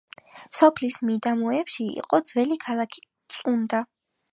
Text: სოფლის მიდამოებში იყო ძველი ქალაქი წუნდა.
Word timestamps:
სოფლის 0.59 0.97
მიდამოებში 1.09 1.85
იყო 2.05 2.21
ძველი 2.31 2.59
ქალაქი 2.65 3.07
წუნდა. 3.37 3.87